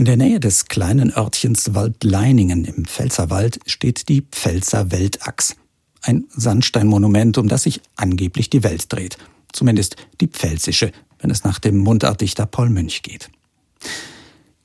In 0.00 0.06
der 0.06 0.16
Nähe 0.16 0.40
des 0.40 0.64
kleinen 0.64 1.14
Örtchens 1.14 1.74
Waldleiningen 1.74 2.64
im 2.64 2.86
Pfälzerwald 2.86 3.60
steht 3.66 4.08
die 4.08 4.22
Pfälzer 4.22 4.90
Weltachs. 4.90 5.56
Ein 6.00 6.24
Sandsteinmonument, 6.30 7.36
um 7.36 7.48
das 7.48 7.64
sich 7.64 7.82
angeblich 7.96 8.48
die 8.48 8.62
Welt 8.62 8.90
dreht. 8.90 9.18
Zumindest 9.52 9.96
die 10.22 10.28
pfälzische, 10.28 10.92
wenn 11.18 11.30
es 11.30 11.44
nach 11.44 11.58
dem 11.58 11.76
Mundartdichter 11.76 12.46
Paul 12.46 12.70
Münch 12.70 13.02
geht. 13.02 13.30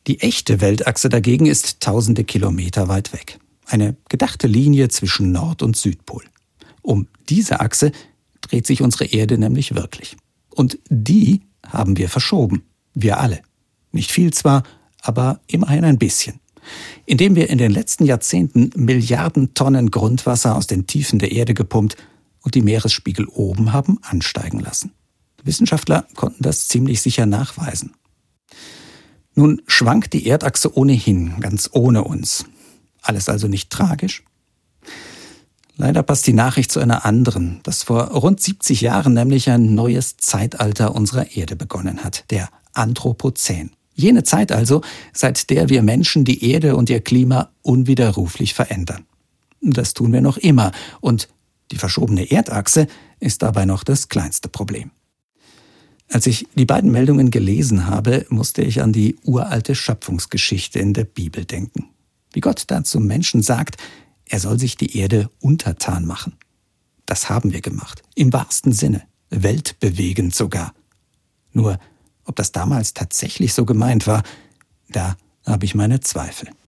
Die 0.07 0.21
echte 0.21 0.61
Weltachse 0.61 1.09
dagegen 1.09 1.47
ist 1.47 1.81
tausende 1.81 2.23
Kilometer 2.23 2.87
weit 2.87 3.11
weg. 3.11 3.37
Eine 3.65 3.97
gedachte 4.07 4.47
Linie 4.47 4.87
zwischen 4.87 5.33
Nord- 5.33 5.63
und 5.63 5.75
Südpol. 5.75 6.23
Um 6.81 7.09
diese 7.27 7.59
Achse 7.59 7.91
dreht 8.39 8.65
sich 8.65 8.81
unsere 8.81 9.03
Erde 9.03 9.37
nämlich 9.37 9.75
wirklich. 9.75 10.15
Und 10.49 10.79
die 10.87 11.41
haben 11.67 11.97
wir 11.97 12.07
verschoben. 12.07 12.63
Wir 12.93 13.19
alle. 13.19 13.41
Nicht 13.91 14.13
viel 14.13 14.31
zwar, 14.31 14.63
aber 15.07 15.39
immerhin 15.47 15.85
ein 15.85 15.97
bisschen. 15.97 16.39
Indem 17.05 17.35
wir 17.35 17.49
in 17.49 17.57
den 17.57 17.71
letzten 17.71 18.05
Jahrzehnten 18.05 18.71
Milliarden 18.75 19.53
Tonnen 19.53 19.91
Grundwasser 19.91 20.55
aus 20.55 20.67
den 20.67 20.87
Tiefen 20.87 21.19
der 21.19 21.31
Erde 21.31 21.53
gepumpt 21.53 21.95
und 22.41 22.55
die 22.55 22.61
Meeresspiegel 22.61 23.27
oben 23.27 23.73
haben 23.73 23.99
ansteigen 24.01 24.59
lassen. 24.59 24.91
Wissenschaftler 25.43 26.07
konnten 26.15 26.43
das 26.43 26.67
ziemlich 26.67 27.01
sicher 27.01 27.25
nachweisen. 27.25 27.93
Nun 29.35 29.61
schwankt 29.67 30.13
die 30.13 30.27
Erdachse 30.27 30.75
ohnehin, 30.75 31.39
ganz 31.39 31.69
ohne 31.73 32.03
uns. 32.03 32.45
Alles 33.01 33.29
also 33.29 33.47
nicht 33.47 33.69
tragisch? 33.69 34.23
Leider 35.77 36.03
passt 36.03 36.25
die 36.25 36.33
Nachricht 36.33 36.71
zu 36.71 36.79
einer 36.79 37.05
anderen, 37.05 37.59
dass 37.63 37.83
vor 37.83 38.05
rund 38.05 38.39
70 38.39 38.79
Jahren 38.81 39.13
nämlich 39.13 39.49
ein 39.49 39.75
neues 39.75 40.15
Zeitalter 40.17 40.95
unserer 40.95 41.35
Erde 41.35 41.57
begonnen 41.57 42.03
hat, 42.03 42.23
der 42.31 42.49
Anthropozän. 42.73 43.71
Jene 43.95 44.23
Zeit 44.23 44.51
also, 44.51 44.81
seit 45.13 45.49
der 45.49 45.69
wir 45.69 45.81
Menschen 45.81 46.25
die 46.25 46.51
Erde 46.51 46.75
und 46.75 46.89
ihr 46.89 46.99
Klima 46.99 47.49
unwiderruflich 47.61 48.53
verändern. 48.53 49.05
Das 49.61 49.93
tun 49.93 50.13
wir 50.13 50.21
noch 50.21 50.37
immer 50.37 50.71
und 51.01 51.29
die 51.71 51.77
verschobene 51.77 52.29
Erdachse 52.29 52.87
ist 53.19 53.41
dabei 53.41 53.65
noch 53.65 53.83
das 53.83 54.09
kleinste 54.09 54.49
Problem. 54.49 54.91
Als 56.09 56.27
ich 56.27 56.47
die 56.55 56.65
beiden 56.65 56.91
Meldungen 56.91 57.31
gelesen 57.31 57.87
habe, 57.87 58.25
musste 58.29 58.61
ich 58.61 58.81
an 58.81 58.93
die 58.93 59.15
uralte 59.23 59.73
Schöpfungsgeschichte 59.73 60.77
in 60.77 60.93
der 60.93 61.05
Bibel 61.05 61.45
denken. 61.45 61.89
Wie 62.31 62.41
Gott 62.41 62.65
da 62.67 62.83
zum 62.83 63.07
Menschen 63.07 63.41
sagt, 63.41 63.77
er 64.25 64.39
soll 64.39 64.59
sich 64.59 64.77
die 64.77 64.97
Erde 64.97 65.29
untertan 65.39 66.05
machen. 66.05 66.33
Das 67.05 67.29
haben 67.29 67.53
wir 67.53 67.61
gemacht, 67.61 68.03
im 68.15 68.33
wahrsten 68.33 68.71
Sinne, 68.71 69.03
weltbewegend 69.29 70.35
sogar. 70.35 70.73
Nur, 71.53 71.79
ob 72.25 72.35
das 72.35 72.51
damals 72.51 72.93
tatsächlich 72.93 73.53
so 73.53 73.65
gemeint 73.65 74.07
war, 74.07 74.23
da 74.89 75.15
habe 75.45 75.65
ich 75.65 75.75
meine 75.75 75.99
Zweifel. 75.99 76.49